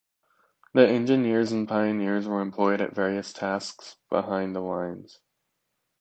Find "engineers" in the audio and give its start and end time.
0.89-1.51